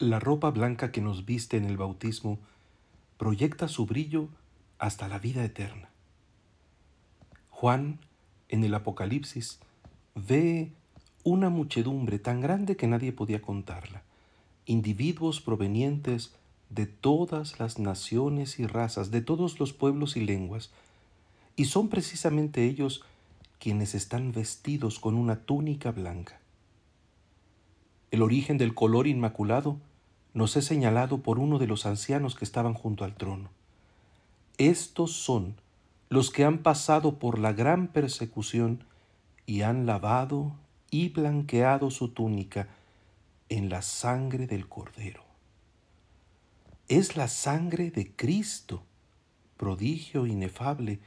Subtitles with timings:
[0.00, 2.38] La ropa blanca que nos viste en el bautismo
[3.18, 4.30] proyecta su brillo
[4.78, 5.90] hasta la vida eterna.
[7.50, 7.98] Juan,
[8.48, 9.60] en el Apocalipsis,
[10.14, 10.72] ve
[11.22, 14.02] una muchedumbre tan grande que nadie podía contarla,
[14.64, 16.34] individuos provenientes
[16.70, 20.70] de todas las naciones y razas, de todos los pueblos y lenguas,
[21.56, 23.04] y son precisamente ellos
[23.58, 26.40] quienes están vestidos con una túnica blanca.
[28.10, 29.78] El origen del color inmaculado
[30.34, 33.50] nos es señalado por uno de los ancianos que estaban junto al trono.
[34.58, 35.56] Estos son
[36.08, 38.84] los que han pasado por la gran persecución
[39.46, 40.52] y han lavado
[40.90, 42.68] y blanqueado su túnica
[43.48, 45.24] en la sangre del Cordero.
[46.88, 48.82] Es la sangre de Cristo,
[49.56, 51.00] prodigio inefable,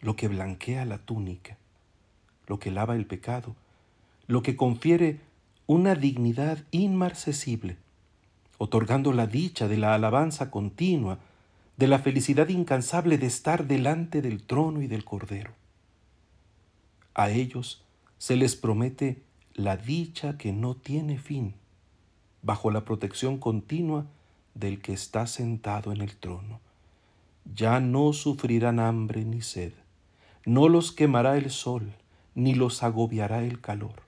[0.00, 1.58] lo que blanquea la túnica,
[2.46, 3.54] lo que lava el pecado,
[4.26, 5.20] lo que confiere
[5.66, 7.76] una dignidad inmarcesible,
[8.62, 11.18] otorgando la dicha de la alabanza continua,
[11.76, 15.50] de la felicidad incansable de estar delante del trono y del Cordero.
[17.12, 17.82] A ellos
[18.18, 19.20] se les promete
[19.52, 21.54] la dicha que no tiene fin,
[22.42, 24.06] bajo la protección continua
[24.54, 26.60] del que está sentado en el trono.
[27.56, 29.72] Ya no sufrirán hambre ni sed,
[30.46, 31.94] no los quemará el sol,
[32.36, 34.02] ni los agobiará el calor.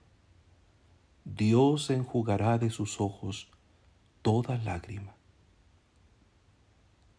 [1.25, 3.49] Dios enjugará de sus ojos
[4.25, 5.13] toda lágrima.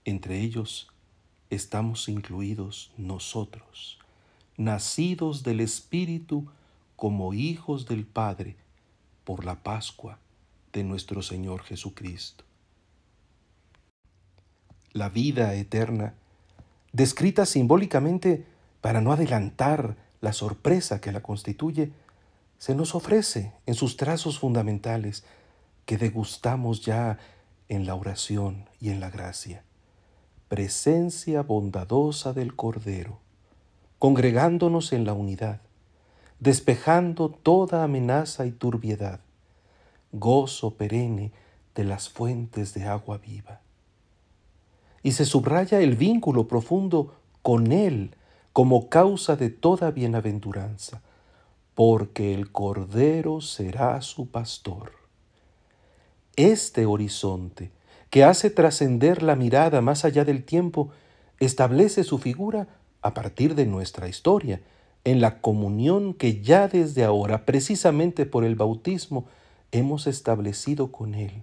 [0.04, 0.88] Entre ellos
[1.50, 4.00] estamos incluidos nosotros,
[4.56, 6.48] nacidos del Espíritu,
[6.96, 8.56] como hijos del Padre
[9.22, 10.18] por la Pascua
[10.72, 12.42] de nuestro Señor Jesucristo.
[14.90, 16.14] La vida eterna,
[16.92, 18.44] descrita simbólicamente
[18.80, 21.92] para no adelantar la sorpresa que la constituye,
[22.58, 25.22] se nos ofrece en sus trazos fundamentales
[25.86, 27.18] que degustamos ya
[27.68, 29.64] en la oración y en la gracia.
[30.48, 33.20] Presencia bondadosa del Cordero,
[33.98, 35.60] congregándonos en la unidad,
[36.38, 39.20] despejando toda amenaza y turbiedad,
[40.12, 41.32] gozo perenne
[41.74, 43.60] de las fuentes de agua viva.
[45.02, 48.16] Y se subraya el vínculo profundo con Él
[48.52, 51.02] como causa de toda bienaventuranza,
[51.74, 55.05] porque el Cordero será su pastor.
[56.36, 57.70] Este horizonte,
[58.10, 60.90] que hace trascender la mirada más allá del tiempo,
[61.40, 62.68] establece su figura
[63.02, 64.60] a partir de nuestra historia,
[65.04, 69.26] en la comunión que ya desde ahora, precisamente por el bautismo,
[69.70, 71.42] hemos establecido con Él.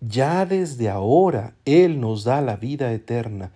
[0.00, 3.52] Ya desde ahora Él nos da la vida eterna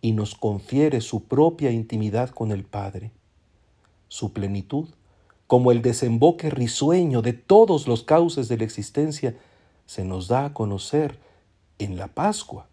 [0.00, 3.10] y nos confiere su propia intimidad con el Padre.
[4.08, 4.88] Su plenitud,
[5.46, 9.34] como el desemboque risueño de todos los cauces de la existencia,
[9.86, 11.18] se nos da a conocer
[11.78, 12.66] en la Pascua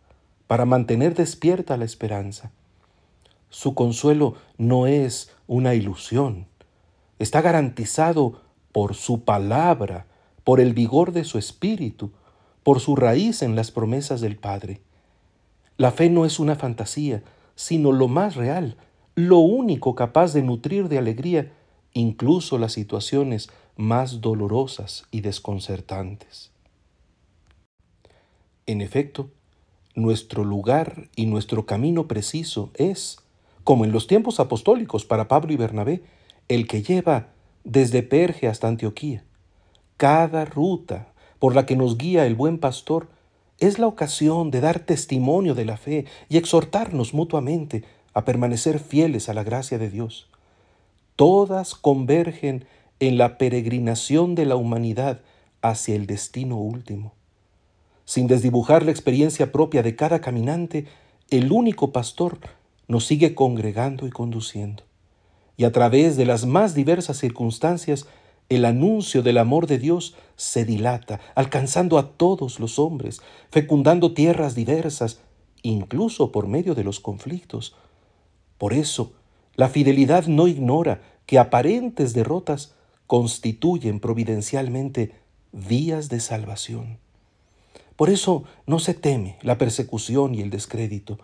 [0.47, 2.51] para mantener despierta la esperanza.
[3.50, 6.47] Su consuelo no es una ilusión.
[7.19, 8.41] Está garantizado
[8.72, 10.07] por su palabra,
[10.44, 12.12] por el vigor de su espíritu,
[12.63, 14.81] por su raíz en las promesas del Padre.
[15.78, 17.24] La fe no es una fantasía,
[17.56, 18.78] sino lo más real,
[19.16, 21.51] lo único capaz de nutrir de alegría
[21.94, 26.53] incluso las situaciones más dolorosas y desconcertantes.
[28.66, 29.29] En efecto,
[29.96, 33.19] nuestro lugar y nuestro camino preciso es
[33.63, 36.03] como en los tiempos apostólicos para Pablo y Bernabé,
[36.47, 37.28] el que lleva
[37.63, 39.24] desde Perge hasta Antioquía.
[39.97, 43.09] Cada ruta por la que nos guía el buen pastor
[43.59, 49.30] es la ocasión de dar testimonio de la fe y exhortarnos mutuamente a permanecer fieles
[49.30, 50.30] a la gracia de Dios.
[51.16, 52.66] Todas convergen
[53.00, 55.22] en la peregrinación de la humanidad
[55.62, 57.13] hacia el destino último.
[58.06, 60.88] Sin desdibujar la experiencia propia de cada caminante,
[61.30, 62.40] el único pastor
[62.88, 64.84] nos sigue congregando y conduciendo.
[65.56, 68.08] Y a través de las más diversas circunstancias,
[68.50, 74.54] el anuncio del amor de Dios se dilata, alcanzando a todos los hombres, fecundando tierras
[74.56, 75.19] diversas,
[75.62, 77.75] incluso por medio de los conflictos.
[78.57, 79.13] Por eso,
[79.56, 82.75] la fidelidad no ignora que aparentes derrotas
[83.07, 85.16] constituyen providencialmente
[85.51, 87.03] vías de salvación.
[88.04, 91.20] Por eso no se teme la persecución y el descrédito,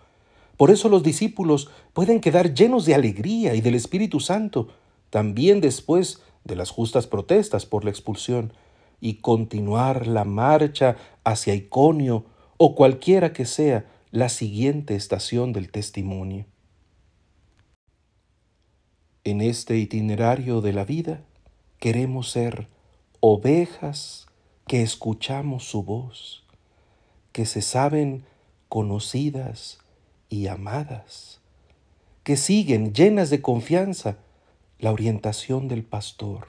[0.56, 4.68] por eso los discípulos pueden quedar llenos de alegría y del Espíritu Santo,
[5.10, 8.54] también después de las justas protestas por la expulsión,
[8.98, 12.24] y continuar la marcha hacia Iconio
[12.56, 16.46] o cualquiera que sea la siguiente estación del testimonio.
[19.24, 21.20] En este itinerario de la vida
[21.78, 22.68] queremos ser
[23.20, 24.28] ovejas
[24.66, 26.40] que escuchamos su voz,
[27.32, 28.24] que se saben
[28.68, 29.78] conocidas
[30.28, 31.40] y amadas,
[32.22, 34.18] que siguen llenas de confianza
[34.78, 36.48] la orientación del pastor.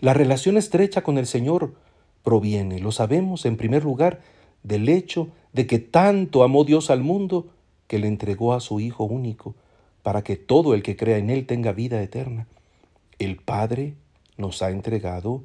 [0.00, 1.74] La relación estrecha con el Señor
[2.22, 4.22] proviene, lo sabemos en primer lugar,
[4.62, 7.48] del hecho de que tanto amó Dios al mundo
[7.86, 9.54] que le entregó a su Hijo único,
[10.02, 12.46] para que todo el que crea en Él tenga vida eterna.
[13.18, 13.94] El Padre
[14.36, 15.42] nos ha entregado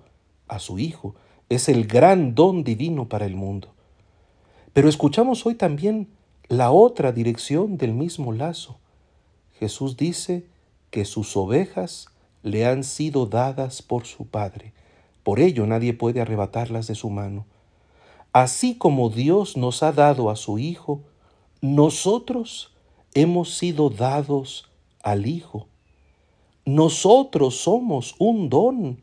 [0.47, 1.15] a su Hijo.
[1.49, 3.73] Es el gran don divino para el mundo.
[4.73, 6.07] Pero escuchamos hoy también
[6.47, 8.77] la otra dirección del mismo lazo.
[9.59, 10.45] Jesús dice
[10.89, 12.07] que sus ovejas
[12.43, 14.73] le han sido dadas por su Padre.
[15.23, 17.45] Por ello nadie puede arrebatarlas de su mano.
[18.31, 21.01] Así como Dios nos ha dado a su Hijo,
[21.61, 22.73] nosotros
[23.13, 24.69] hemos sido dados
[25.03, 25.67] al Hijo.
[26.65, 28.99] Nosotros somos un don,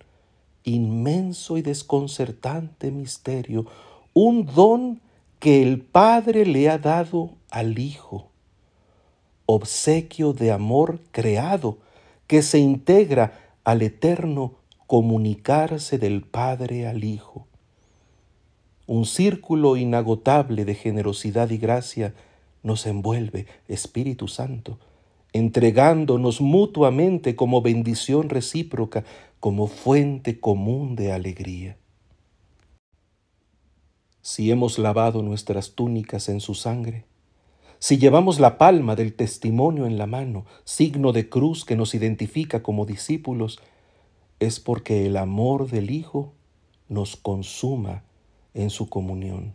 [0.64, 3.66] inmenso y desconcertante misterio,
[4.14, 5.00] un don
[5.38, 8.30] que el Padre le ha dado al Hijo,
[9.44, 11.78] obsequio de amor creado
[12.26, 14.54] que se integra al eterno
[14.86, 17.46] comunicarse del Padre al Hijo.
[18.86, 22.14] Un círculo inagotable de generosidad y gracia
[22.62, 24.78] nos envuelve, Espíritu Santo,
[25.32, 29.04] entregándonos mutuamente como bendición recíproca,
[29.40, 31.76] como fuente común de alegría.
[34.28, 37.05] Si hemos lavado nuestras túnicas en su sangre,
[37.78, 42.61] si llevamos la palma del testimonio en la mano, signo de cruz que nos identifica
[42.61, 43.61] como discípulos,
[44.40, 46.32] es porque el amor del Hijo
[46.88, 48.02] nos consuma
[48.52, 49.52] en su comunión.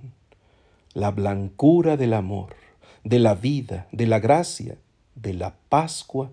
[0.94, 2.56] La blancura del amor,
[3.03, 4.77] de la vida, de la gracia,
[5.15, 6.31] de la Pascua,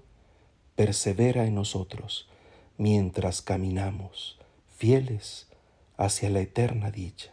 [0.76, 2.28] persevera en nosotros
[2.76, 4.38] mientras caminamos
[4.76, 5.48] fieles
[5.96, 7.32] hacia la eterna dicha.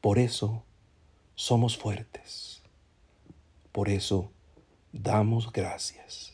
[0.00, 0.64] Por eso
[1.34, 2.62] somos fuertes.
[3.72, 4.30] Por eso
[4.92, 6.32] damos gracias.